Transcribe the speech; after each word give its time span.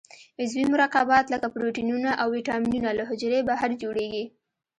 عضوي 0.39 0.63
مرکبات 0.73 1.25
لکه 1.33 1.47
پروټینونه 1.53 2.11
او 2.21 2.27
وېټامینونه 2.35 2.89
له 2.97 3.03
حجرې 3.09 3.39
بهر 3.49 3.69
جوړیږي. 3.81 4.25